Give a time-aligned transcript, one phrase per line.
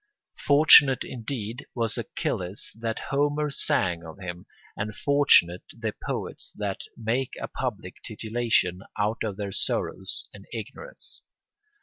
[0.47, 7.35] Fortunate indeed was Achilles that Homer sang of him, and fortunate the poets that make
[7.39, 11.21] a public titillation out of their sorrows and ignorance.